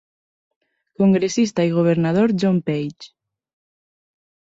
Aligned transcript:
Congressista 1.01 1.65
i 1.67 1.73
governador 1.75 2.33
John 2.45 2.57
Page. 2.71 3.11